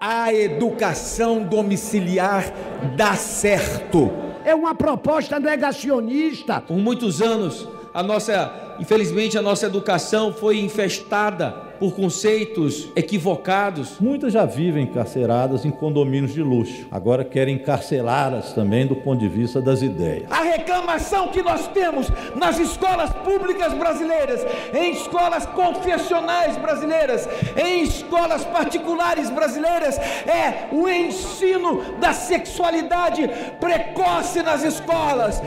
[0.00, 2.52] A educação domiciliar
[2.96, 4.12] dá certo.
[4.44, 6.60] É uma proposta negacionista.
[6.60, 13.98] Por muitos anos, a nossa, infelizmente, a nossa educação foi infestada por conceitos equivocados.
[14.00, 16.86] Muitas já vivem encarceradas em condomínios de luxo.
[16.90, 20.30] Agora querem encarcelá-las também do ponto de vista das ideias.
[20.30, 28.44] A reclamação que nós temos nas escolas públicas brasileiras, em escolas confessionais brasileiras, em escolas
[28.44, 33.28] particulares brasileiras, é o ensino da sexualidade
[33.60, 35.42] precoce nas escolas.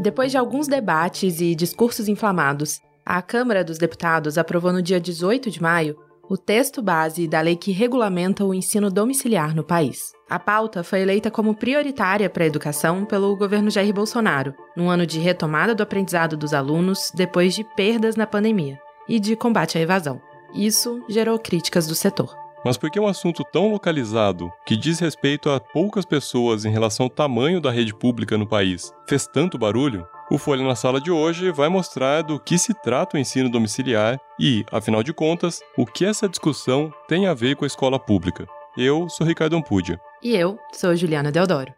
[0.00, 5.50] Depois de alguns debates e discursos inflamados, a Câmara dos Deputados aprovou no dia 18
[5.50, 5.96] de maio
[6.28, 10.12] o texto base da lei que regulamenta o ensino domiciliar no país.
[10.28, 15.06] A pauta foi eleita como prioritária para a educação pelo governo Jair Bolsonaro, num ano
[15.06, 19.82] de retomada do aprendizado dos alunos depois de perdas na pandemia e de combate à
[19.82, 20.18] evasão.
[20.54, 22.34] Isso gerou críticas do setor.
[22.64, 27.04] Mas por que um assunto tão localizado, que diz respeito a poucas pessoas em relação
[27.04, 30.06] ao tamanho da rede pública no país, fez tanto barulho?
[30.30, 34.18] O Folha na Sala de hoje vai mostrar do que se trata o ensino domiciliar
[34.40, 38.46] e, afinal de contas, o que essa discussão tem a ver com a escola pública.
[38.74, 40.00] Eu sou Ricardo Ampudia.
[40.22, 41.74] E eu sou Juliana Deodoro.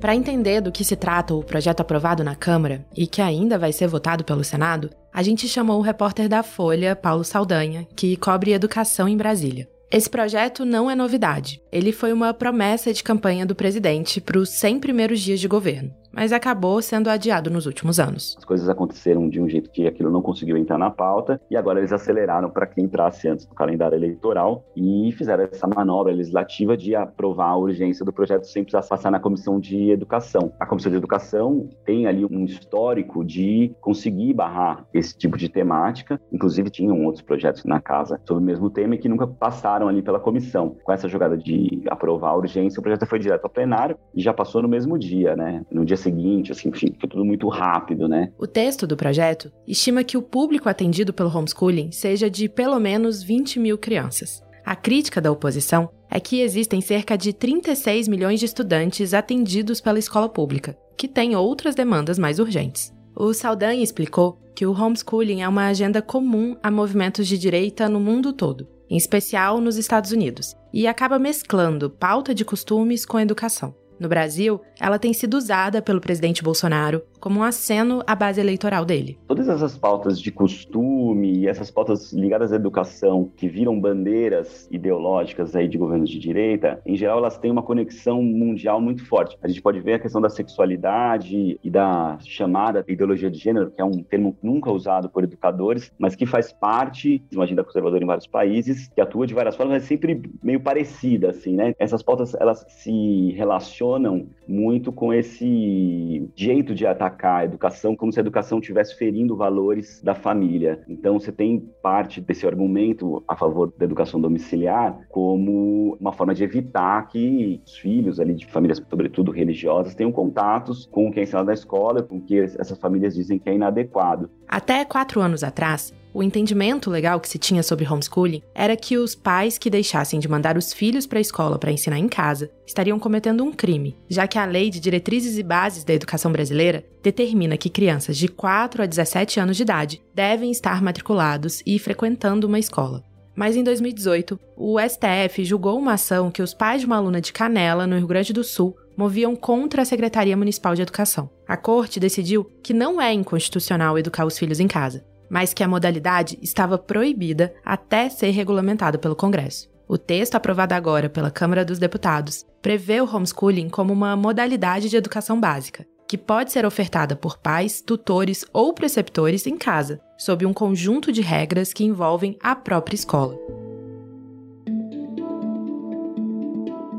[0.00, 3.72] Para entender do que se trata o projeto aprovado na Câmara e que ainda vai
[3.72, 8.52] ser votado pelo Senado, a gente chamou o repórter da Folha, Paulo Saldanha, que cobre
[8.52, 9.68] educação em Brasília.
[9.90, 11.62] Esse projeto não é novidade.
[11.70, 15.94] Ele foi uma promessa de campanha do presidente para os 100 primeiros dias de governo,
[16.16, 18.34] mas acabou sendo adiado nos últimos anos.
[18.38, 21.78] As coisas aconteceram de um jeito que aquilo não conseguiu entrar na pauta e agora
[21.78, 26.94] eles aceleraram para que entrasse antes do calendário eleitoral e fizeram essa manobra legislativa de
[26.94, 30.52] aprovar a urgência do projeto sem precisar passar na comissão de educação.
[30.58, 36.18] A comissão de educação tem ali um histórico de conseguir barrar esse tipo de temática,
[36.32, 40.00] inclusive tinham outros projetos na casa sobre o mesmo tema e que nunca passaram ali
[40.00, 40.76] pela comissão.
[40.82, 44.32] Com essa jogada de aprovar a urgência, o projeto foi direto ao plenário e já
[44.32, 45.62] passou no mesmo dia, né?
[45.70, 48.30] No dia seguinte, assim, tudo muito rápido, né?
[48.38, 53.22] O texto do projeto estima que o público atendido pelo homeschooling seja de pelo menos
[53.22, 54.42] 20 mil crianças.
[54.64, 59.98] A crítica da oposição é que existem cerca de 36 milhões de estudantes atendidos pela
[59.98, 62.92] escola pública, que têm outras demandas mais urgentes.
[63.14, 68.00] O Saldanha explicou que o homeschooling é uma agenda comum a movimentos de direita no
[68.00, 73.74] mundo todo em especial nos Estados Unidos, e acaba mesclando pauta de costumes com educação.
[73.98, 78.84] No Brasil, ela tem sido usada pelo presidente Bolsonaro como um aceno à base eleitoral
[78.84, 79.18] dele.
[79.26, 85.56] Todas essas pautas de costume e essas pautas ligadas à educação que viram bandeiras ideológicas
[85.56, 89.36] aí de governos de direita, em geral elas têm uma conexão mundial muito forte.
[89.42, 93.80] A gente pode ver a questão da sexualidade e da chamada ideologia de gênero, que
[93.80, 98.04] é um termo nunca usado por educadores, mas que faz parte de uma agenda conservadora
[98.04, 101.74] em vários países, que atua de várias formas, mas é sempre meio parecida, assim, né?
[101.76, 108.18] Essas pautas, elas se relacionam muito com esse jeito de atacar a educação, como se
[108.18, 110.82] a educação estivesse ferindo valores da família.
[110.88, 116.44] Então, você tem parte desse argumento a favor da educação domiciliar como uma forma de
[116.44, 121.22] evitar que os filhos ali de famílias, sobretudo religiosas, tenham contatos com o que é
[121.22, 124.30] ensinado na escola, com que essas famílias dizem que é inadequado.
[124.48, 129.14] Até quatro anos atrás, o entendimento legal que se tinha sobre homeschooling era que os
[129.14, 132.98] pais que deixassem de mandar os filhos para a escola para ensinar em casa estariam
[132.98, 137.58] cometendo um crime, já que a Lei de Diretrizes e Bases da Educação Brasileira determina
[137.58, 142.58] que crianças de 4 a 17 anos de idade devem estar matriculados e frequentando uma
[142.58, 143.04] escola.
[143.34, 147.30] Mas em 2018, o STF julgou uma ação que os pais de uma aluna de
[147.30, 151.28] Canela, no Rio Grande do Sul, moviam contra a Secretaria Municipal de Educação.
[151.46, 155.68] A corte decidiu que não é inconstitucional educar os filhos em casa, mas que a
[155.68, 159.68] modalidade estava proibida até ser regulamentada pelo Congresso.
[159.88, 164.96] O texto aprovado agora pela Câmara dos Deputados prevê o homeschooling como uma modalidade de
[164.96, 170.52] educação básica, que pode ser ofertada por pais, tutores ou preceptores em casa, sob um
[170.52, 173.36] conjunto de regras que envolvem a própria escola.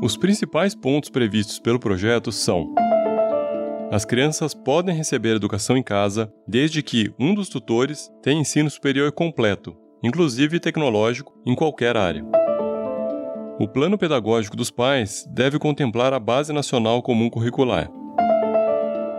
[0.00, 2.72] Os principais pontos previstos pelo projeto são:
[3.90, 9.10] as crianças podem receber educação em casa desde que um dos tutores tenha ensino superior
[9.12, 12.24] completo, inclusive tecnológico, em qualquer área.
[13.58, 17.90] O plano pedagógico dos pais deve contemplar a Base Nacional Comum Curricular.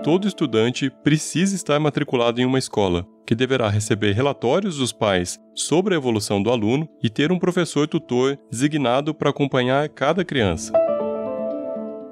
[0.04, 5.94] Todo estudante precisa estar matriculado em uma escola, que deverá receber relatórios dos pais sobre
[5.94, 10.72] a evolução do aluno e ter um professor tutor designado para acompanhar cada criança.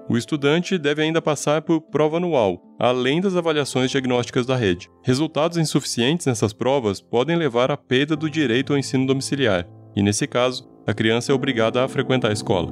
[0.10, 4.90] O estudante deve ainda passar por prova anual, além das avaliações diagnósticas da rede.
[5.04, 10.26] Resultados insuficientes nessas provas podem levar à perda do direito ao ensino domiciliar, e nesse
[10.26, 12.72] caso, a criança é obrigada a frequentar a escola.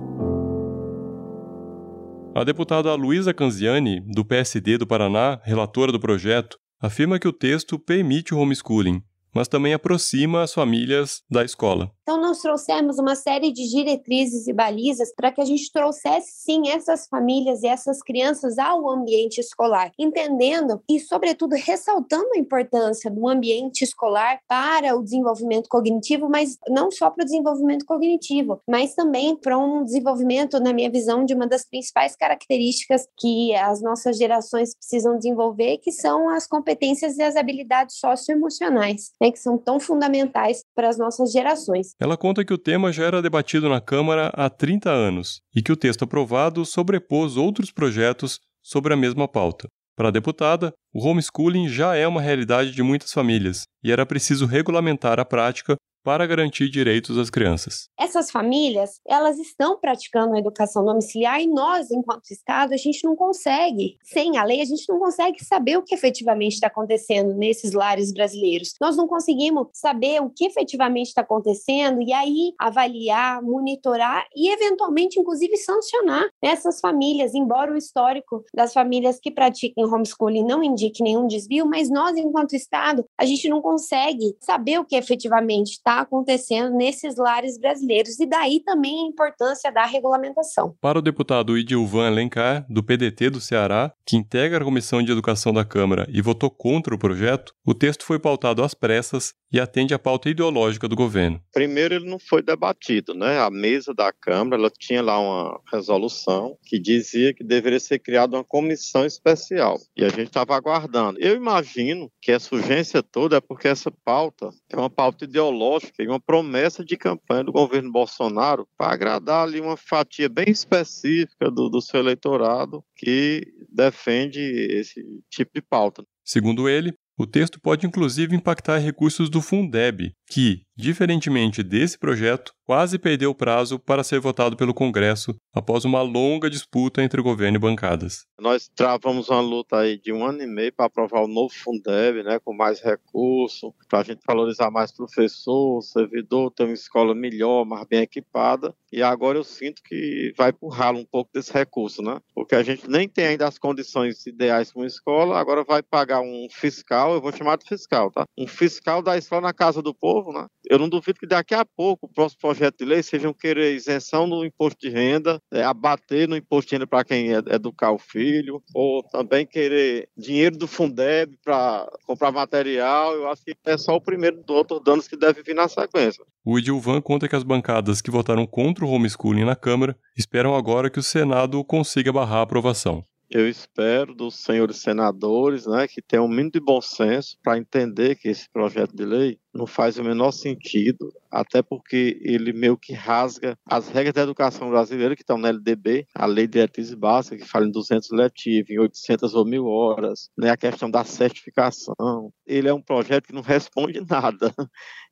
[2.33, 7.77] A deputada Luísa Canziani, do PSD do Paraná, relatora do projeto, afirma que o texto
[7.77, 9.01] permite o homeschooling,
[9.35, 11.91] mas também aproxima as famílias da escola.
[12.03, 16.69] Então, nós trouxemos uma série de diretrizes e balizas para que a gente trouxesse, sim,
[16.69, 23.27] essas famílias e essas crianças ao ambiente escolar, entendendo e, sobretudo, ressaltando a importância do
[23.27, 29.35] ambiente escolar para o desenvolvimento cognitivo, mas não só para o desenvolvimento cognitivo, mas também
[29.35, 34.75] para um desenvolvimento, na minha visão, de uma das principais características que as nossas gerações
[34.75, 40.63] precisam desenvolver, que são as competências e as habilidades socioemocionais, né, que são tão fundamentais
[40.75, 41.95] para as nossas gerações.
[41.99, 45.71] Ela conta que o tema já era debatido na Câmara há 30 anos e que
[45.71, 49.67] o texto aprovado sobrepôs outros projetos sobre a mesma pauta.
[49.95, 54.45] Para a deputada, o homeschooling já é uma realidade de muitas famílias e era preciso
[54.45, 55.75] regulamentar a prática
[56.05, 57.89] para garantir direitos às crianças.
[57.99, 63.15] Essas famílias, elas estão praticando a educação domiciliar e nós, enquanto Estado, a gente não
[63.15, 67.73] consegue, sem a lei, a gente não consegue saber o que efetivamente está acontecendo nesses
[67.73, 68.75] lares brasileiros.
[68.79, 75.19] Nós não conseguimos saber o que efetivamente está acontecendo e aí avaliar, monitorar e, eventualmente,
[75.19, 81.25] inclusive, sancionar essas famílias, embora o histórico das famílias que pratiquem homeschooling não indique nenhum
[81.25, 86.75] desvio, mas nós, enquanto Estado, a gente não consegue saber o que efetivamente está acontecendo
[86.75, 90.75] nesses lares brasileiros e daí também a importância da regulamentação.
[90.81, 95.53] Para o deputado Idilvan Alencar, do PDT do Ceará, que integra a Comissão de Educação
[95.53, 99.93] da Câmara e votou contra o projeto, o texto foi pautado às pressas e atende
[99.93, 101.39] à pauta ideológica do governo.
[101.53, 103.39] Primeiro, ele não foi debatido, né?
[103.39, 108.35] A mesa da Câmara, ela tinha lá uma resolução que dizia que deveria ser criada
[108.35, 109.79] uma comissão especial.
[109.95, 111.19] E a gente estava aguardando.
[111.19, 116.07] Eu imagino que essa urgência toda é porque essa pauta é uma pauta ideológica e
[116.07, 121.69] uma promessa de campanha do governo Bolsonaro para agradar ali uma fatia bem específica do,
[121.69, 126.03] do seu eleitorado que defende esse tipo de pauta.
[126.23, 132.97] Segundo ele, o texto pode inclusive impactar recursos do Fundeb, que, diferentemente desse projeto, quase
[132.97, 137.59] perdeu o prazo para ser votado pelo Congresso após uma longa disputa entre governo e
[137.59, 138.25] bancadas.
[138.39, 142.23] Nós travamos uma luta aí de um ano e meio para aprovar o novo Fundeb,
[142.23, 147.65] né, com mais recurso, para a gente valorizar mais professor, servidor, ter uma escola melhor,
[147.65, 148.73] mais bem equipada.
[148.91, 152.19] E agora eu sinto que vai empurrá-lo um pouco desse recurso, né?
[152.33, 156.21] Porque a gente nem tem ainda as condições ideais para uma escola, agora vai pagar
[156.21, 158.25] um fiscal, eu vou chamar de fiscal, tá?
[158.37, 160.47] Um fiscal da escola na casa do povo, né?
[160.69, 164.27] Eu não duvido que daqui a pouco o próximo projeto de lei sejam querer isenção
[164.27, 168.61] no imposto de renda, é, abater no imposto de renda para quem educar o filho,
[168.73, 173.13] ou também querer dinheiro do Fundeb para comprar material.
[173.13, 176.23] Eu acho que é só o primeiro do outro danos que deve vir na sequência.
[176.43, 180.89] O Edilvan conta que as bancadas que votaram contra o homeschooling na Câmara esperam agora
[180.89, 183.03] que o Senado consiga barrar a aprovação.
[183.29, 188.15] Eu espero dos senhores senadores né, que tenham um mínimo de bom senso para entender
[188.15, 192.93] que esse projeto de lei não faz o menor sentido, até porque ele meio que
[192.93, 197.41] rasga as regras da educação brasileira que estão na LDB, a Lei de Diretrizes Básicas,
[197.41, 202.31] que fala em 200 letivos, em 800 ou 1000 horas, né, a questão da certificação.
[202.45, 204.53] Ele é um projeto que não responde nada.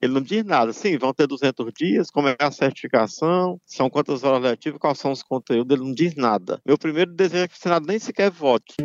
[0.01, 0.74] Ele não diz nada.
[0.74, 5.12] Sim, vão ter 200 dias, como é a certificação, são quantas horas letivas, quais são
[5.12, 6.59] os conteúdos, ele não diz nada.
[6.66, 8.76] Meu primeiro desejo é que o Senado nem sequer vote.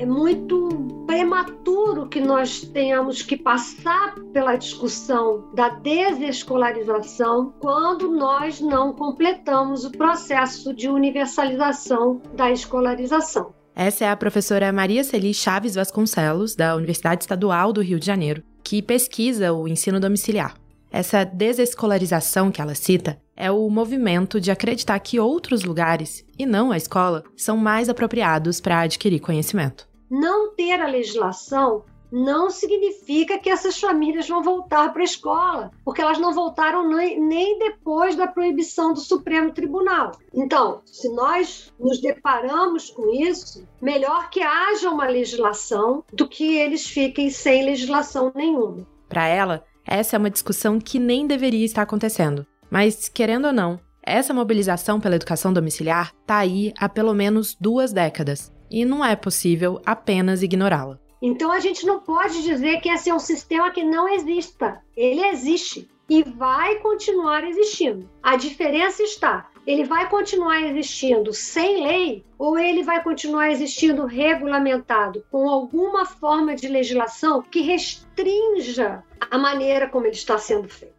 [0.00, 8.94] É muito prematuro que nós tenhamos que passar pela discussão da desescolarização quando nós não
[8.94, 13.52] completamos o processo de universalização da escolarização.
[13.76, 18.42] Essa é a professora Maria Celi Chaves Vasconcelos, da Universidade Estadual do Rio de Janeiro,
[18.64, 20.54] que pesquisa o ensino domiciliar.
[20.90, 26.72] Essa desescolarização que ela cita é o movimento de acreditar que outros lugares, e não
[26.72, 33.48] a escola, são mais apropriados para adquirir conhecimento não ter a legislação não significa que
[33.48, 38.92] essas famílias vão voltar para a escola, porque elas não voltaram nem depois da proibição
[38.92, 40.12] do Supremo Tribunal.
[40.34, 46.84] Então, se nós nos deparamos com isso, melhor que haja uma legislação do que eles
[46.84, 48.86] fiquem sem legislação nenhuma.
[49.08, 52.44] Para ela, essa é uma discussão que nem deveria estar acontecendo.
[52.68, 57.92] Mas, querendo ou não, essa mobilização pela educação domiciliar está aí há pelo menos duas
[57.92, 60.98] décadas e não é possível apenas ignorá-la.
[61.20, 64.80] Então a gente não pode dizer que esse é um sistema que não exista.
[64.96, 68.08] Ele existe e vai continuar existindo.
[68.22, 75.24] A diferença está ele vai continuar existindo sem lei ou ele vai continuar existindo regulamentado
[75.30, 80.94] com alguma forma de legislação que restrinja a maneira como ele está sendo feito?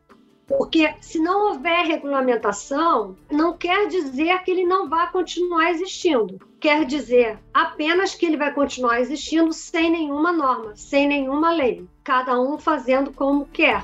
[0.48, 6.40] Porque se não houver regulamentação, não quer dizer que ele não vai continuar existindo.
[6.62, 12.39] Quer dizer apenas que ele vai continuar existindo sem nenhuma norma, sem nenhuma lei, cada
[12.39, 13.84] um fazendo como quer.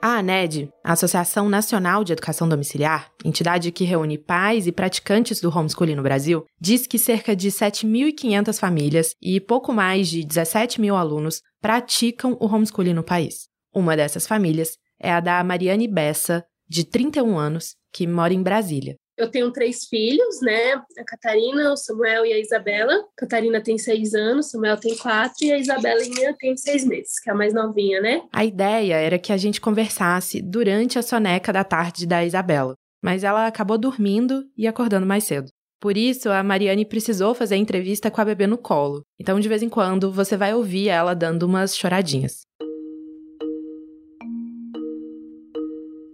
[0.00, 5.48] A ANED, a Associação Nacional de Educação Domiciliar, entidade que reúne pais e praticantes do
[5.48, 10.94] homeschooling no Brasil, diz que cerca de 7.500 famílias e pouco mais de 17 mil
[10.94, 13.48] alunos praticam o homeschooling no país.
[13.74, 18.96] Uma dessas famílias é a da Mariane Bessa, de 31 anos, que mora em Brasília.
[19.16, 20.72] Eu tenho três filhos, né?
[20.98, 22.94] A Catarina, o Samuel e a Isabela.
[22.94, 27.28] A Catarina tem seis anos, Samuel tem quatro e a Isabelinha tem seis meses, que
[27.28, 28.22] é a mais novinha, né?
[28.32, 33.22] A ideia era que a gente conversasse durante a soneca da tarde da Isabela, mas
[33.22, 35.50] ela acabou dormindo e acordando mais cedo.
[35.82, 39.02] Por isso, a Mariane precisou fazer a entrevista com a bebê no colo.
[39.20, 42.42] Então, de vez em quando, você vai ouvir ela dando umas choradinhas.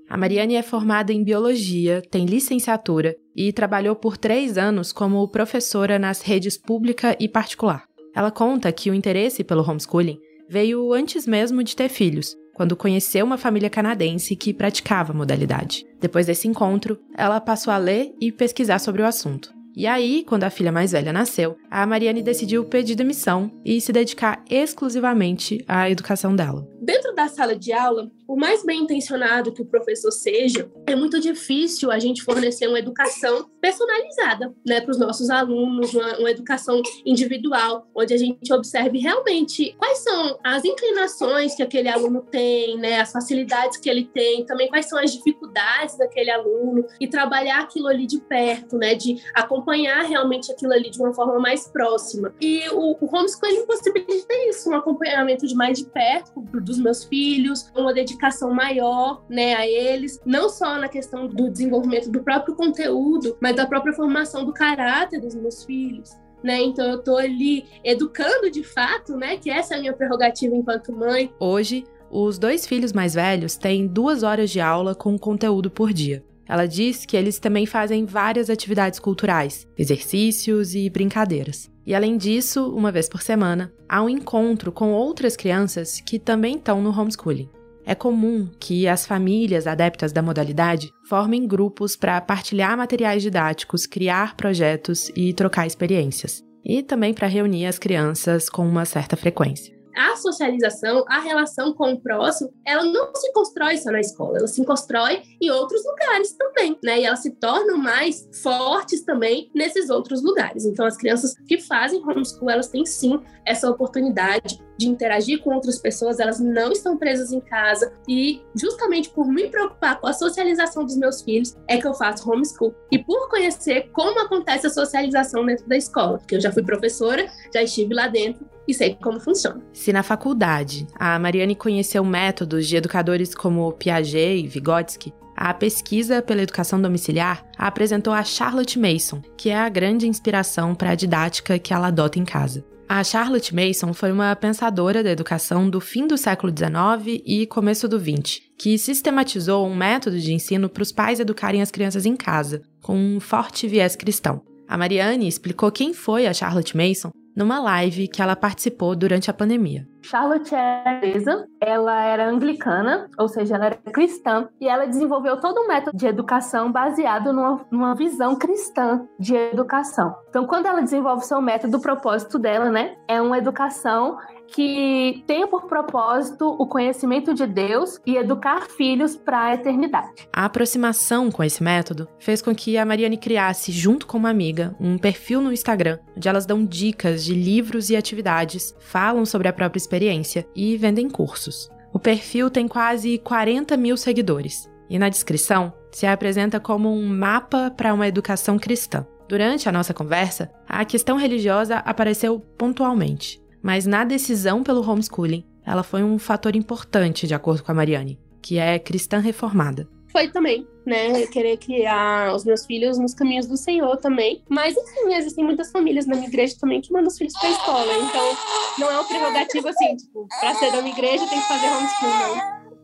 [0.08, 5.98] A Mariane é formada em biologia, tem licenciatura e trabalhou por três anos como professora
[5.98, 7.84] nas redes pública e particular.
[8.14, 13.24] Ela conta que o interesse pelo homeschooling veio antes mesmo de ter filhos, quando conheceu
[13.24, 15.84] uma família canadense que praticava a modalidade.
[16.00, 19.52] Depois desse encontro, ela passou a ler e pesquisar sobre o assunto.
[19.76, 23.92] E aí, quando a filha mais velha nasceu, a Mariane decidiu pedir demissão e se
[23.92, 26.66] dedicar exclusivamente à educação dela.
[26.80, 31.18] Dentro da sala de aula, por mais bem intencionado que o professor seja, é muito
[31.18, 36.80] difícil a gente fornecer uma educação personalizada né, para os nossos alunos, uma, uma, educação
[37.04, 43.00] individual, onde a gente observe realmente quais são as inclinações que aquele aluno tem, né,
[43.00, 47.88] as facilidades que ele tem, também quais são as dificuldades daquele aluno, e trabalhar aquilo
[47.88, 52.32] ali de perto, né, de acompanhar realmente aquilo ali de uma forma mais próxima.
[52.40, 57.70] E o, o homeschooling possibilita isso, um acompanhamento de mais de perto dos meus filhos,
[57.75, 63.37] uma dedicação maior, né, a eles, não só na questão do desenvolvimento do próprio conteúdo,
[63.40, 66.10] mas da própria formação do caráter dos meus filhos.
[66.42, 66.62] Né?
[66.62, 69.37] Então eu estou ali educando de fato, né?
[69.38, 71.32] Que essa é a minha prerrogativa enquanto mãe.
[71.40, 76.22] Hoje, os dois filhos mais velhos têm duas horas de aula com conteúdo por dia.
[76.48, 81.70] Ela diz que eles também fazem várias atividades culturais, exercícios e brincadeiras.
[81.88, 86.57] E além disso, uma vez por semana, há um encontro com outras crianças que também
[86.57, 87.49] estão no homeschooling.
[87.83, 94.37] É comum que as famílias adeptas da modalidade formem grupos para partilhar materiais didáticos, criar
[94.37, 96.45] projetos e trocar experiências.
[96.62, 101.93] E também para reunir as crianças com uma certa frequência a socialização, a relação com
[101.93, 106.33] o próximo, ela não se constrói só na escola, ela se constrói em outros lugares
[106.33, 107.00] também, né?
[107.00, 110.64] E elas se tornam mais fortes também nesses outros lugares.
[110.64, 115.78] Então, as crianças que fazem homeschool, elas têm sim essa oportunidade de interagir com outras
[115.78, 120.85] pessoas, elas não estão presas em casa e justamente por me preocupar com a socialização
[120.85, 125.45] dos meus filhos é que eu faço homeschool e por conhecer como acontece a socialização
[125.45, 129.18] dentro da escola, porque eu já fui professora, já estive lá dentro e sei como
[129.18, 129.62] funciona.
[129.72, 136.20] Se na faculdade a Mariane conheceu métodos de educadores como Piaget e Vygotsky, a pesquisa
[136.20, 140.94] pela educação domiciliar a apresentou a Charlotte Mason, que é a grande inspiração para a
[140.94, 142.64] didática que ela adota em casa.
[142.88, 147.87] A Charlotte Mason foi uma pensadora da educação do fim do século XIX e começo
[147.87, 152.16] do XX, que sistematizou um método de ensino para os pais educarem as crianças em
[152.16, 154.40] casa, com um forte viés cristão.
[154.66, 159.33] A Mariane explicou quem foi a Charlotte Mason numa live que ela participou durante a
[159.33, 159.87] pandemia.
[160.02, 165.61] Charlotte é inglesa, ela era anglicana, ou seja, ela era cristã, e ela desenvolveu todo
[165.61, 170.16] um método de educação baseado numa, numa visão cristã de educação.
[170.28, 174.18] Então, quando ela desenvolve seu método, o propósito dela, né, é uma educação
[174.55, 180.28] que tenha por propósito o conhecimento de Deus e educar filhos para a eternidade.
[180.33, 184.75] A aproximação com esse método fez com que a Mariane criasse, junto com uma amiga,
[184.81, 189.52] um perfil no Instagram, onde elas dão dicas de livros e atividades, falam sobre a
[189.52, 191.69] própria experiência e vendem cursos.
[191.93, 197.71] O perfil tem quase 40 mil seguidores e na descrição se apresenta como um mapa
[197.71, 199.07] para uma educação cristã.
[199.28, 205.82] Durante a nossa conversa, a questão religiosa apareceu pontualmente mas na decisão pelo homeschooling, ela
[205.82, 209.88] foi um fator importante, de acordo com a Mariane, que é cristã reformada.
[210.10, 211.26] Foi também, né?
[211.26, 214.42] Querer criar os meus filhos nos caminhos do Senhor também.
[214.48, 217.92] Mas, enfim, existem muitas famílias na minha igreja também que mandam os filhos pra escola.
[217.98, 218.36] Então,
[218.78, 222.10] não é um prerrogativo assim, tipo, pra ser da minha igreja tem que fazer homeschool,
[222.10, 222.36] não.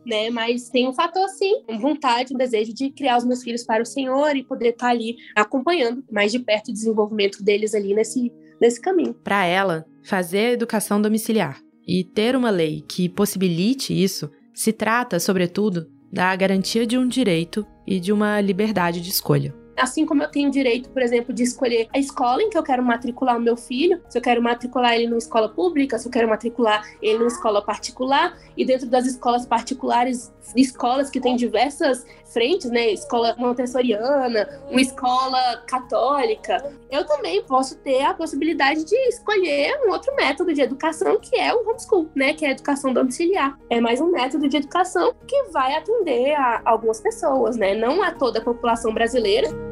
[0.05, 0.29] né?
[0.29, 3.85] Mas tem um fator, sim, vontade, um desejo de criar os meus filhos para o
[3.85, 8.79] Senhor e poder estar ali acompanhando mais de perto o desenvolvimento deles ali nesse, nesse
[8.79, 9.15] caminho.
[9.15, 15.19] Para ela, fazer a educação domiciliar e ter uma lei que possibilite isso se trata,
[15.19, 19.53] sobretudo, da garantia de um direito e de uma liberdade de escolha.
[19.77, 22.83] Assim como eu tenho direito, por exemplo, de escolher a escola em que eu quero
[22.83, 26.27] matricular o meu filho, se eu quero matricular ele numa escola pública, se eu quero
[26.27, 32.05] matricular ele numa escola particular, e dentro das escolas particulares, escolas que têm diversas
[32.35, 32.91] frentes, né?
[32.91, 40.13] Escola montessoriana, uma escola católica, eu também posso ter a possibilidade de escolher um outro
[40.15, 42.33] método de educação que é o homeschool, né?
[42.33, 43.57] Que é a educação domiciliar.
[43.69, 47.73] É mais um método de educação que vai atender a algumas pessoas, né?
[47.73, 49.64] Não a toda a população brasileira.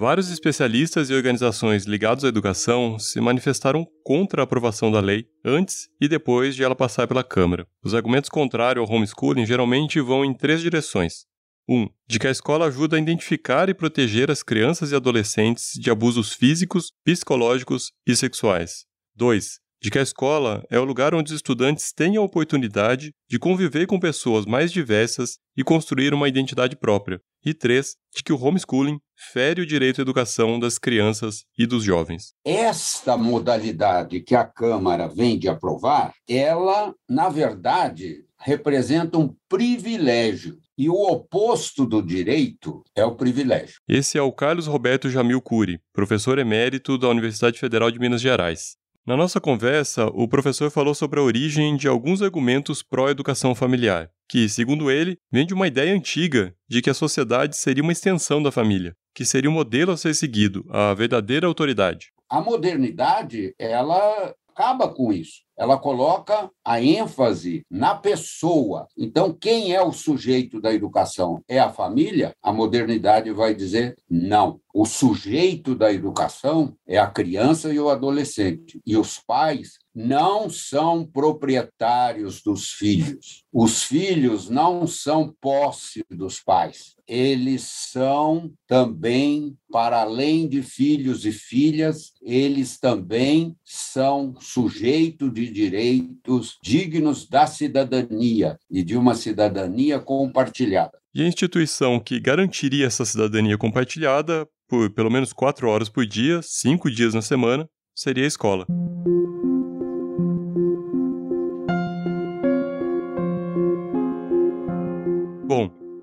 [0.00, 5.90] Vários especialistas e organizações ligados à educação se manifestaram contra a aprovação da lei antes
[6.00, 7.66] e depois de ela passar pela Câmara.
[7.84, 11.26] Os argumentos contrários ao homeschooling geralmente vão em três direções.
[11.68, 11.82] 1.
[11.82, 15.90] Um, de que a escola ajuda a identificar e proteger as crianças e adolescentes de
[15.90, 18.86] abusos físicos, psicológicos e sexuais.
[19.14, 23.38] 2 de que a escola é o lugar onde os estudantes têm a oportunidade de
[23.38, 27.20] conviver com pessoas mais diversas e construir uma identidade própria.
[27.44, 28.98] E três, de que o homeschooling
[29.32, 32.34] fere o direito à educação das crianças e dos jovens.
[32.44, 40.58] Esta modalidade que a Câmara vem de aprovar, ela, na verdade, representa um privilégio.
[40.76, 43.76] E o oposto do direito é o privilégio.
[43.86, 48.79] Esse é o Carlos Roberto Jamil Cury, professor emérito da Universidade Federal de Minas Gerais.
[49.06, 54.46] Na nossa conversa, o professor falou sobre a origem de alguns argumentos pró-educação familiar, que,
[54.46, 58.52] segundo ele, vem de uma ideia antiga de que a sociedade seria uma extensão da
[58.52, 62.12] família, que seria o um modelo a ser seguido, a verdadeira autoridade.
[62.28, 65.40] A modernidade, ela acaba com isso.
[65.56, 68.86] Ela coloca a ênfase na pessoa.
[68.96, 71.42] Então, quem é o sujeito da educação?
[71.48, 72.34] É a família?
[72.42, 74.60] A modernidade vai dizer não.
[74.72, 78.80] O sujeito da educação é a criança e o adolescente.
[78.86, 83.44] E os pais não são proprietários dos filhos.
[83.52, 86.94] Os filhos não são posse dos pais.
[87.06, 96.56] Eles são também, para além de filhos e filhas, eles também são sujeito de direitos
[96.62, 100.98] dignos da cidadania e de uma cidadania compartilhada.
[101.12, 106.40] E a instituição que garantiria essa cidadania compartilhada por pelo menos quatro horas por dia,
[106.42, 108.64] cinco dias na semana, seria a escola.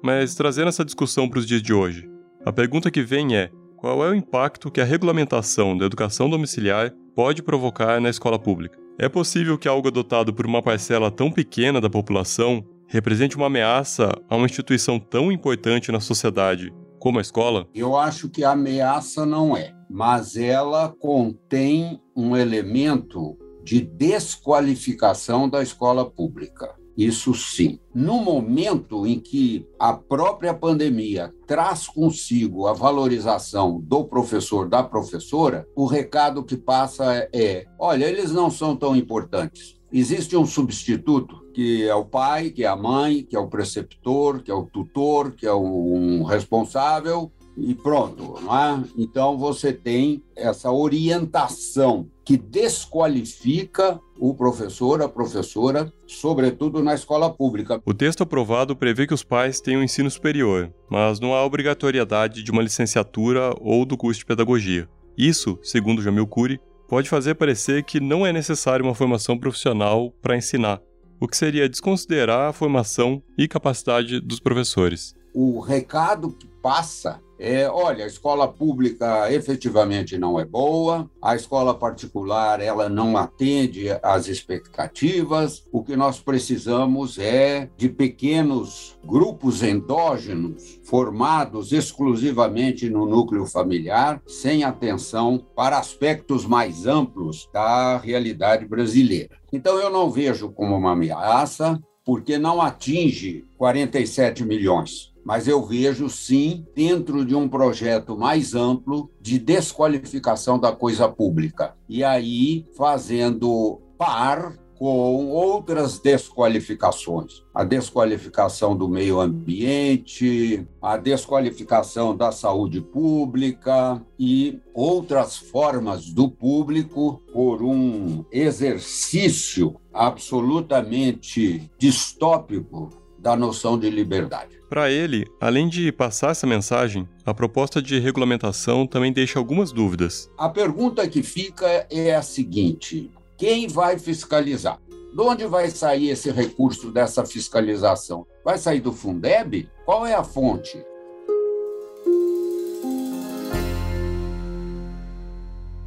[0.07, 2.09] Mas trazendo essa discussão para os dias de hoje,
[2.45, 6.93] a pergunta que vem é: qual é o impacto que a regulamentação da educação domiciliar
[7.13, 8.79] pode provocar na escola pública?
[8.97, 14.09] É possível que algo adotado por uma parcela tão pequena da população represente uma ameaça
[14.29, 17.67] a uma instituição tão importante na sociedade como a escola?
[17.75, 25.61] Eu acho que a ameaça não é, mas ela contém um elemento de desqualificação da
[25.61, 26.73] escola pública.
[26.97, 27.79] Isso sim.
[27.93, 35.67] No momento em que a própria pandemia traz consigo a valorização do professor, da professora,
[35.75, 39.77] o recado que passa é: olha, eles não são tão importantes.
[39.93, 44.41] Existe um substituto que é o pai, que é a mãe, que é o preceptor,
[44.41, 48.39] que é o tutor, que é um responsável, e pronto.
[48.41, 48.83] Não é?
[48.97, 57.81] Então você tem essa orientação que desqualifica o professor, a professora, sobretudo na escola pública.
[57.85, 62.51] O texto aprovado prevê que os pais tenham ensino superior, mas não há obrigatoriedade de
[62.51, 64.87] uma licenciatura ou do curso de pedagogia.
[65.17, 70.37] Isso, segundo Jamil Cury, pode fazer parecer que não é necessária uma formação profissional para
[70.37, 70.81] ensinar,
[71.19, 75.13] o que seria desconsiderar a formação e capacidade dos professores.
[75.33, 81.73] O recado que passa é, olha, a escola pública efetivamente não é boa, a escola
[81.73, 85.63] particular ela não atende às expectativas.
[85.71, 94.63] O que nós precisamos é de pequenos grupos endógenos formados exclusivamente no núcleo familiar, sem
[94.63, 99.37] atenção para aspectos mais amplos da realidade brasileira.
[99.53, 106.09] Então eu não vejo como uma ameaça, porque não atinge 47 milhões mas eu vejo
[106.09, 111.75] sim dentro de um projeto mais amplo de desqualificação da coisa pública.
[111.89, 117.43] E aí fazendo par com outras desqualificações.
[117.53, 127.21] A desqualificação do meio ambiente, a desqualificação da saúde pública e outras formas do público
[127.33, 134.56] por um exercício absolutamente distópico da noção de liberdade.
[134.69, 140.29] Para ele, além de passar essa mensagem, a proposta de regulamentação também deixa algumas dúvidas.
[140.37, 144.77] A pergunta que fica é a seguinte: quem vai fiscalizar?
[145.13, 148.27] De onde vai sair esse recurso dessa fiscalização?
[148.43, 149.69] Vai sair do Fundeb?
[149.85, 150.77] Qual é a fonte?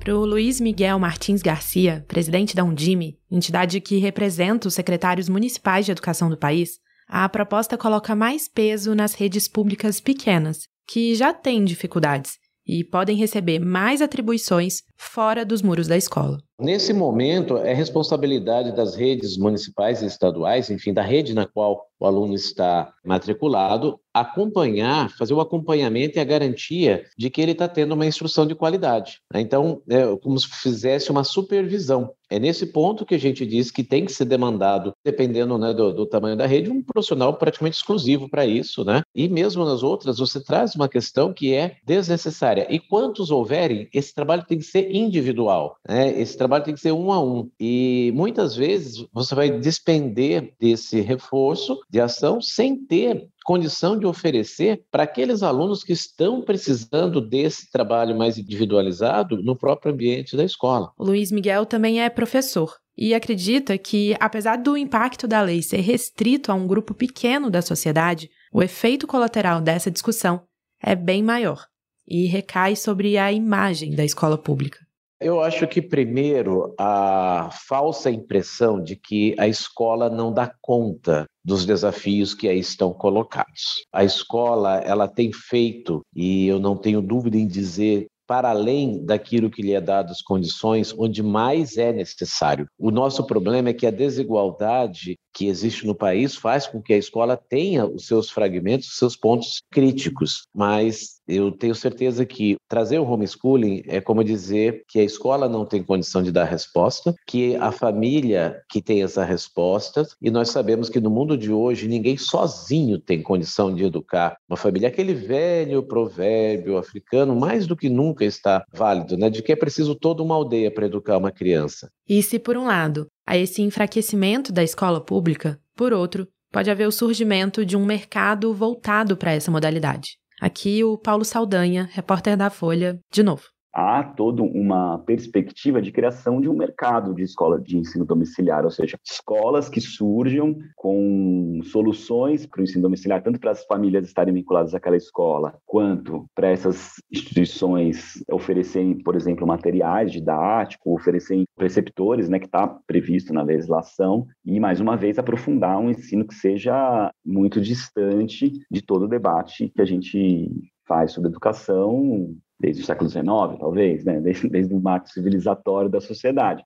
[0.01, 5.85] Para o Luiz Miguel Martins Garcia, presidente da Undime, entidade que representa os secretários municipais
[5.85, 6.81] de educação do país,
[7.13, 13.17] a proposta coloca mais peso nas redes públicas pequenas, que já têm dificuldades e podem
[13.17, 16.39] receber mais atribuições fora dos muros da escola.
[16.61, 22.07] Nesse momento, é responsabilidade das redes municipais e estaduais, enfim, da rede na qual o
[22.07, 27.93] aluno está matriculado, acompanhar, fazer o acompanhamento e a garantia de que ele está tendo
[27.93, 29.19] uma instrução de qualidade.
[29.35, 32.13] Então, é como se fizesse uma supervisão.
[32.31, 35.93] É nesse ponto que a gente diz que tem que ser demandado, dependendo né, do,
[35.93, 39.03] do, tamanho da rede, um profissional praticamente exclusivo para isso, né?
[39.15, 42.67] E mesmo nas outras, você traz uma questão que é desnecessária.
[42.71, 46.19] E quantos houverem, esse trabalho tem que ser individual, né?
[46.21, 47.51] Esse trabalho tem que ser um a um.
[47.59, 54.85] E muitas vezes você vai despender desse reforço de ação sem ter condição de oferecer
[54.93, 60.93] para aqueles alunos que estão precisando desse trabalho mais individualizado no próprio ambiente da escola.
[60.97, 65.81] O Luiz Miguel também é professor e acredita que, apesar do impacto da lei ser
[65.81, 70.43] restrito a um grupo pequeno da sociedade, o efeito colateral dessa discussão
[70.81, 71.67] é bem maior
[72.07, 74.79] e recai sobre a imagem da escola pública.
[75.21, 81.67] Eu acho que, primeiro, a falsa impressão de que a escola não dá conta dos
[81.67, 83.85] desafios que aí estão colocados.
[83.93, 89.51] A escola, ela tem feito, e eu não tenho dúvida em dizer para além daquilo
[89.51, 92.65] que lhe é dado as condições, onde mais é necessário.
[92.79, 96.99] O nosso problema é que a desigualdade que existe no país faz com que a
[96.99, 102.99] escola tenha os seus fragmentos, os seus pontos críticos, mas eu tenho certeza que trazer
[102.99, 107.55] o homeschooling é como dizer que a escola não tem condição de dar resposta, que
[107.57, 112.17] a família que tem essa resposta, e nós sabemos que no mundo de hoje ninguém
[112.17, 114.89] sozinho tem condição de educar uma família.
[114.89, 119.31] Aquele velho provérbio africano, mais do que nunca está válido, né?
[119.31, 121.91] De que é preciso toda uma aldeia para educar uma criança.
[122.09, 126.87] E se por um lado a esse enfraquecimento da escola pública, por outro, pode haver
[126.87, 130.17] o surgimento de um mercado voltado para essa modalidade.
[130.41, 136.41] Aqui o Paulo Saldanha, repórter da Folha, de novo há toda uma perspectiva de criação
[136.41, 142.47] de um mercado de escola de ensino domiciliar, ou seja, escolas que surjam com soluções
[142.47, 146.95] para o ensino domiciliar, tanto para as famílias estarem vinculadas àquela escola, quanto para essas
[147.11, 154.59] instituições oferecerem, por exemplo, materiais didáticos, oferecerem preceptores, né, que está previsto na legislação, e
[154.59, 159.83] mais uma vez aprofundar um ensino que seja muito distante de todo o debate que
[159.83, 160.51] a gente
[160.87, 163.25] faz sobre educação desde o século XIX,
[163.59, 164.21] talvez, né?
[164.21, 166.63] desde, desde o marco civilizatório da sociedade.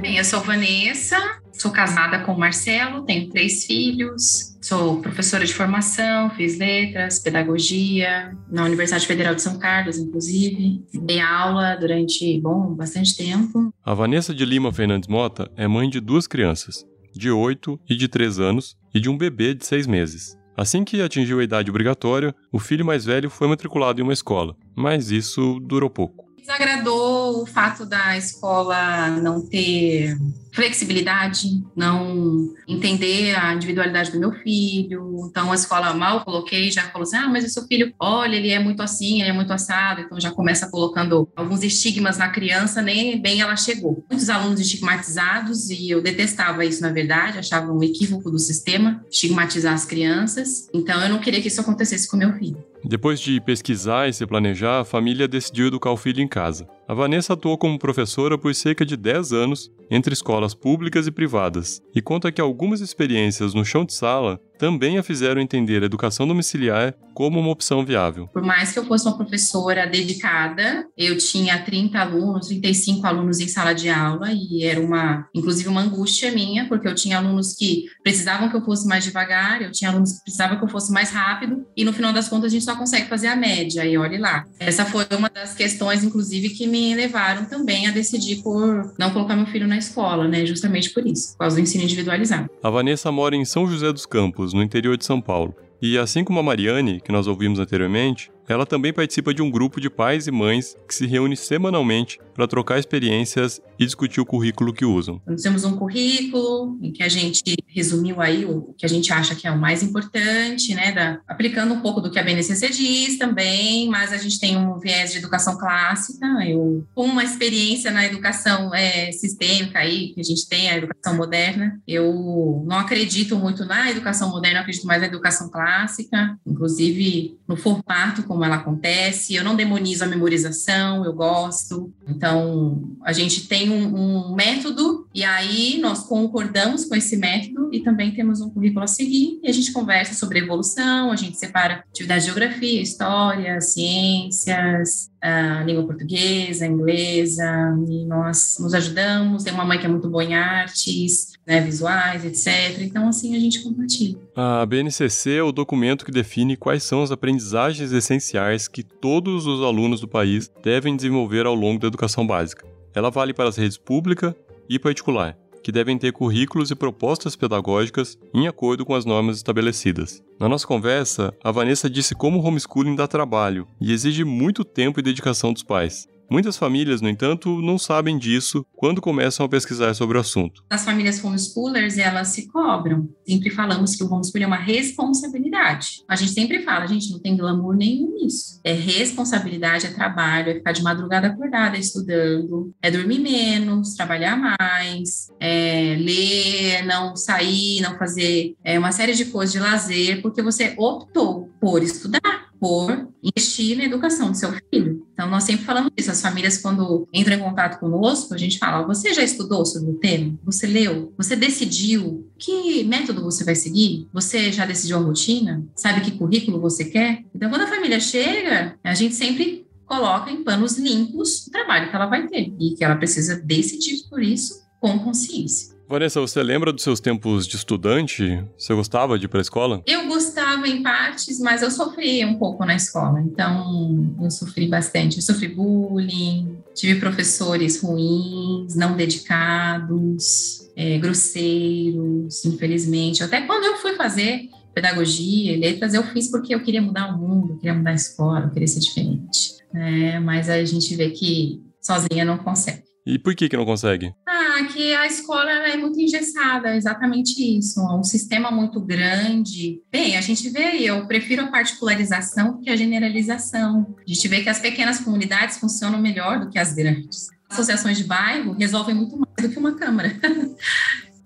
[0.00, 1.16] Bem, eu sou Vanessa,
[1.52, 8.34] sou casada com o Marcelo, tenho três filhos, sou professora de formação, fiz letras, pedagogia
[8.50, 10.82] na Universidade Federal de São Carlos, inclusive.
[11.02, 13.72] Dei aula durante, bom, bastante tempo.
[13.84, 18.08] A Vanessa de Lima Fernandes Mota é mãe de duas crianças, de 8 e de
[18.08, 20.39] 3 anos, e de um bebê de 6 meses.
[20.56, 24.54] Assim que atingiu a idade obrigatória, o filho mais velho foi matriculado em uma escola,
[24.76, 26.26] mas isso durou pouco.
[26.38, 30.16] Desagradou o fato da escola não ter
[30.52, 35.28] flexibilidade, não entender a individualidade do meu filho.
[35.28, 38.50] Então, a escola mal coloquei, já falou assim: ah, mas o seu filho, olha, ele
[38.50, 40.00] é muito assim, ele é muito assado.
[40.00, 44.04] Então, já começa colocando alguns estigmas na criança, nem bem ela chegou.
[44.10, 49.74] Muitos alunos estigmatizados, e eu detestava isso, na verdade, achava um equívoco do sistema estigmatizar
[49.74, 50.68] as crianças.
[50.74, 52.62] Então, eu não queria que isso acontecesse com meu filho.
[52.84, 56.66] Depois de pesquisar e se planejar, a família decidiu educar o filho em casa.
[56.90, 61.80] A Vanessa atuou como professora por cerca de 10 anos entre escolas públicas e privadas,
[61.94, 66.28] e conta que algumas experiências no chão de sala também a fizeram entender a educação
[66.28, 68.28] domiciliar como uma opção viável.
[68.28, 73.48] Por mais que eu fosse uma professora dedicada, eu tinha 30 alunos, 35 alunos em
[73.48, 77.86] sala de aula e era uma, inclusive uma angústia minha, porque eu tinha alunos que
[78.02, 81.10] precisavam que eu fosse mais devagar, eu tinha alunos que precisavam que eu fosse mais
[81.10, 84.18] rápido e no final das contas a gente só consegue fazer a média e olhe
[84.18, 84.44] lá.
[84.58, 89.36] Essa foi uma das questões, inclusive, que me levaram também a decidir por não colocar
[89.36, 90.44] meu filho na escola, né?
[90.44, 92.50] Justamente por isso, por causa do ensino individualizado.
[92.62, 95.54] A Vanessa mora em São José dos Campos, no interior de São Paulo.
[95.82, 99.80] E assim como a Mariane, que nós ouvimos anteriormente, ela também participa de um grupo
[99.80, 104.72] de pais e mães que se reúne semanalmente para trocar experiências e discutir o currículo
[104.72, 105.20] que usam.
[105.26, 109.34] Nós temos um currículo em que a gente resumiu aí o que a gente acha
[109.34, 113.18] que é o mais importante, né, da, aplicando um pouco do que a BNCC diz
[113.18, 118.04] também, mas a gente tem um viés de educação clássica, eu com uma experiência na
[118.04, 123.64] educação é, sistêmica aí, que a gente tem a educação moderna, eu não acredito muito
[123.64, 129.44] na educação moderna, acredito mais na educação clássica, inclusive no formato como ela acontece, eu
[129.44, 135.78] não demonizo a memorização, eu gosto, então a gente tem um, um método e aí
[135.80, 139.72] nós concordamos com esse método e também temos um currículo a seguir e a gente
[139.72, 147.44] conversa sobre evolução, a gente separa atividade de geografia, história, ciências, a língua portuguesa, inglesa,
[147.88, 149.44] e nós nos ajudamos.
[149.44, 152.80] Tem uma mãe que é muito boa em artes, né, visuais, etc.
[152.80, 154.16] Então, assim, a gente compartilha.
[154.36, 159.60] A BNCC é o documento que define quais são as aprendizagens essenciais que todos os
[159.60, 162.64] alunos do país devem desenvolver ao longo da educação básica.
[162.94, 164.34] Ela vale para as redes pública
[164.68, 170.22] e particular que devem ter currículos e propostas pedagógicas em acordo com as normas estabelecidas.
[170.38, 174.98] Na nossa conversa, a Vanessa disse como o homeschooling dá trabalho e exige muito tempo
[174.98, 176.08] e dedicação dos pais.
[176.30, 180.62] Muitas famílias, no entanto, não sabem disso quando começam a pesquisar sobre o assunto.
[180.70, 183.08] As famílias homeschoolers, elas se cobram.
[183.26, 186.04] Sempre falamos que o homeschooling é uma responsabilidade.
[186.08, 188.60] A gente sempre fala, a gente não tem glamour nenhum nisso.
[188.62, 195.32] É responsabilidade, é trabalho, é ficar de madrugada acordada estudando, é dormir menos, trabalhar mais,
[195.40, 200.74] é ler, não sair, não fazer é, uma série de coisas de lazer, porque você
[200.78, 204.89] optou por estudar por investir na educação do seu filho.
[205.20, 206.10] Então, nós sempre falamos isso.
[206.10, 209.98] As famílias, quando entram em contato conosco, a gente fala: você já estudou sobre o
[209.98, 210.38] tema?
[210.44, 211.12] Você leu?
[211.18, 214.08] Você decidiu que método você vai seguir?
[214.14, 215.62] Você já decidiu a rotina?
[215.76, 217.22] Sabe que currículo você quer?
[217.34, 221.96] Então, quando a família chega, a gente sempre coloca em panos limpos o trabalho que
[221.96, 225.78] ela vai ter e que ela precisa decidir por isso com consciência.
[225.90, 228.42] Vanessa, você lembra dos seus tempos de estudante?
[228.56, 229.82] Você gostava de ir para a escola?
[229.84, 233.20] Eu gostava em partes, mas eu sofri um pouco na escola.
[233.20, 235.16] Então, eu sofri bastante.
[235.16, 243.22] Eu sofri bullying, tive professores ruins, não dedicados, é, grosseiros, infelizmente.
[243.22, 247.18] Até quando eu fui fazer pedagogia e letras, eu fiz porque eu queria mudar o
[247.18, 249.56] mundo, eu queria mudar a escola, eu queria ser diferente.
[249.74, 252.82] É, mas a gente vê que sozinha não consegue.
[253.06, 254.12] E por que que não consegue?
[254.60, 257.80] Ah, que a escola é muito engessada, exatamente isso.
[257.80, 259.80] É um sistema muito grande.
[259.90, 263.94] Bem, a gente vê aí, eu prefiro a particularização do que a generalização.
[263.98, 267.28] A gente vê que as pequenas comunidades funcionam melhor do que as grandes.
[267.48, 270.12] Associações de bairro resolvem muito mais do que uma câmara.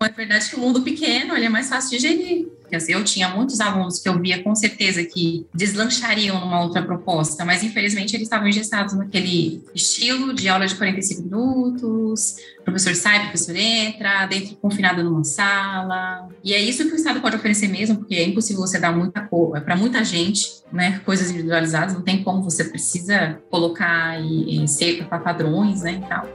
[0.01, 2.47] É verdade que o mundo pequeno ele é mais fácil de gerir.
[2.76, 7.44] Assim, eu tinha muitos alunos que eu via com certeza que deslanchariam numa outra proposta,
[7.44, 13.54] mas infelizmente eles estavam engessados naquele estilo de aula de 45 minutos, professor sai, professor
[13.54, 16.28] entra, dentro confinado numa sala.
[16.42, 19.20] E é isso que o Estado pode oferecer mesmo, porque é impossível você dar muita
[19.22, 24.68] coisa para muita gente, né, coisas individualizadas, não tem como você precisa colocar e, e
[24.68, 26.26] ser para padrões, né, e tal.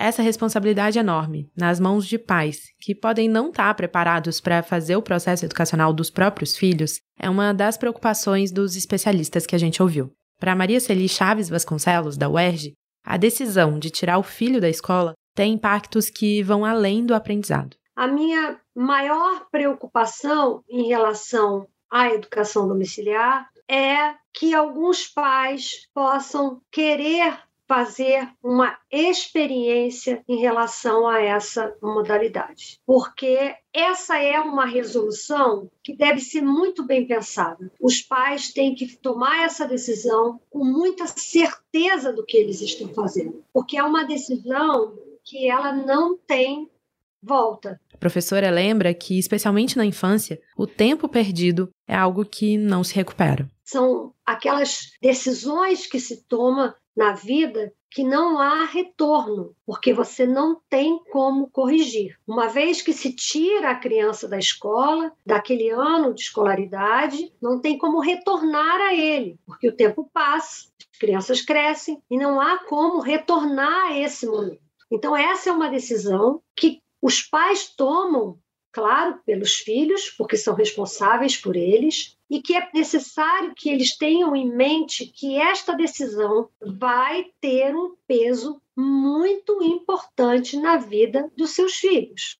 [0.00, 5.02] Essa responsabilidade enorme nas mãos de pais que podem não estar preparados para fazer o
[5.02, 10.12] processo educacional dos próprios filhos é uma das preocupações dos especialistas que a gente ouviu.
[10.38, 15.14] Para Maria Celi Chaves Vasconcelos, da UERJ, a decisão de tirar o filho da escola
[15.34, 17.76] tem impactos que vão além do aprendizado.
[17.96, 27.36] A minha maior preocupação em relação à educação domiciliar é que alguns pais possam querer
[27.68, 36.20] fazer uma experiência em relação a essa modalidade, porque essa é uma resolução que deve
[36.20, 37.70] ser muito bem pensada.
[37.78, 43.44] Os pais têm que tomar essa decisão com muita certeza do que eles estão fazendo,
[43.52, 46.70] porque é uma decisão que ela não tem
[47.22, 47.78] volta.
[47.92, 52.94] A professora lembra que, especialmente na infância, o tempo perdido é algo que não se
[52.94, 53.48] recupera.
[53.64, 60.60] São aquelas decisões que se toma na vida que não há retorno, porque você não
[60.68, 62.18] tem como corrigir.
[62.26, 67.78] Uma vez que se tira a criança da escola, daquele ano de escolaridade, não tem
[67.78, 72.98] como retornar a ele, porque o tempo passa, as crianças crescem e não há como
[72.98, 74.60] retornar a esse momento.
[74.90, 78.40] Então, essa é uma decisão que os pais tomam,
[78.72, 84.36] claro, pelos filhos, porque são responsáveis por eles, e que é necessário que eles tenham
[84.36, 91.74] em mente que esta decisão vai ter um peso muito importante na vida dos seus
[91.74, 92.36] filhos.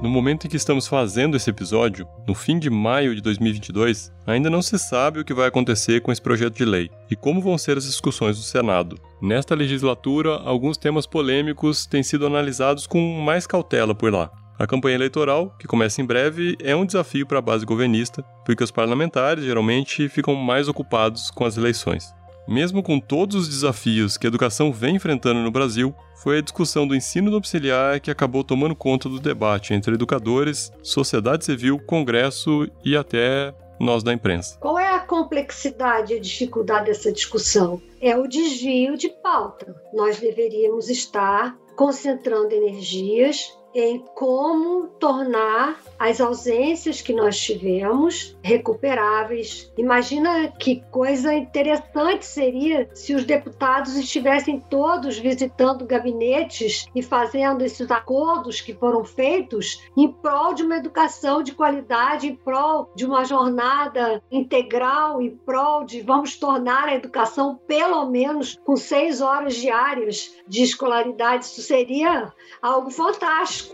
[0.00, 4.48] No momento em que estamos fazendo esse episódio, no fim de maio de 2022, ainda
[4.48, 7.58] não se sabe o que vai acontecer com esse projeto de lei e como vão
[7.58, 8.96] ser as discussões do Senado.
[9.20, 14.30] Nesta legislatura, alguns temas polêmicos têm sido analisados com mais cautela por lá.
[14.56, 18.62] A campanha eleitoral, que começa em breve, é um desafio para a base governista, porque
[18.62, 22.12] os parlamentares geralmente ficam mais ocupados com as eleições.
[22.48, 26.88] Mesmo com todos os desafios que a educação vem enfrentando no Brasil, foi a discussão
[26.88, 32.96] do ensino domiciliar que acabou tomando conta do debate entre educadores, sociedade civil, Congresso e
[32.96, 34.56] até nós da imprensa.
[34.60, 37.80] Qual é a complexidade e a dificuldade dessa discussão?
[38.00, 39.74] É o desvio de pauta.
[39.92, 49.72] Nós deveríamos estar concentrando energias em como tornar as ausências que nós tivemos recuperáveis.
[49.76, 57.90] Imagina que coisa interessante seria se os deputados estivessem todos visitando gabinetes e fazendo esses
[57.90, 63.24] acordos que foram feitos em prol de uma educação de qualidade, em prol de uma
[63.24, 70.36] jornada integral, em prol de vamos tornar a educação pelo menos com seis horas diárias
[70.46, 71.44] de escolaridade.
[71.44, 73.67] Isso seria algo fantástico.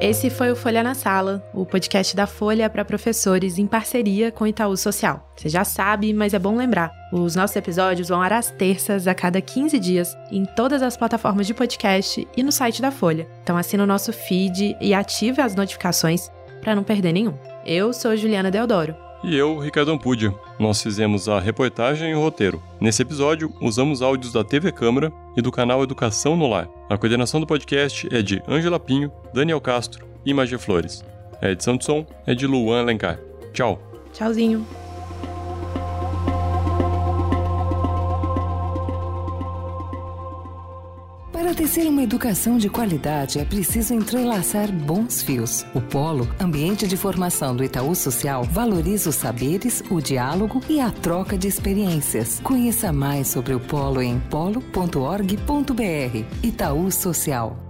[0.00, 4.46] Esse foi o Folha na Sala, o podcast da Folha para professores em parceria com
[4.46, 5.28] Itaú Social.
[5.36, 6.92] Você já sabe, mas é bom lembrar.
[7.12, 11.48] Os nossos episódios vão ar às terças a cada 15 dias em todas as plataformas
[11.48, 13.28] de podcast e no site da Folha.
[13.42, 17.34] Então assina o nosso feed e ative as notificações para não perder nenhum.
[17.64, 18.94] Eu sou Juliana Deodoro.
[19.22, 20.32] E eu, Ricardo Ampudia.
[20.58, 22.62] Nós fizemos a reportagem e o roteiro.
[22.80, 26.68] Nesse episódio, usamos áudios da TV Câmara e do canal Educação no Lar.
[26.88, 31.04] A coordenação do podcast é de Ângela Pinho, Daniel Castro e Magia Flores.
[31.42, 33.18] A edição de som é de Luan Alencar.
[33.52, 33.80] Tchau.
[34.12, 34.66] Tchauzinho.
[41.48, 45.64] Para tecer uma educação de qualidade é preciso entrelaçar bons fios.
[45.72, 50.90] O Polo, ambiente de formação do Itaú Social, valoriza os saberes, o diálogo e a
[50.90, 52.38] troca de experiências.
[52.40, 54.66] Conheça mais sobre o Polo em polo.org.br.
[56.42, 57.67] Itaú Social.